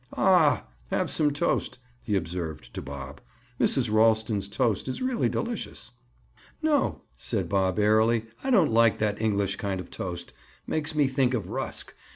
[0.13, 3.21] "Aw!—Have some toast," he observed to Bob.
[3.59, 3.91] "Mrs.
[3.93, 5.91] Ralston's toast is really delicious."
[6.59, 8.25] "No," said Bob airily.
[8.43, 10.33] "I don't like that English kind of toast.
[10.65, 11.93] Makes me think of rusk!